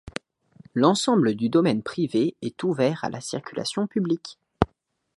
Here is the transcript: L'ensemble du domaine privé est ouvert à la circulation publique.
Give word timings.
L'ensemble 0.73 1.35
du 1.35 1.47
domaine 1.49 1.83
privé 1.83 2.33
est 2.41 2.63
ouvert 2.63 3.03
à 3.03 3.11
la 3.11 3.21
circulation 3.21 3.85
publique. 3.85 4.39